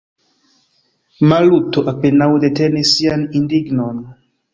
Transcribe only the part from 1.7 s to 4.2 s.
apenaŭ detenis sian indignon.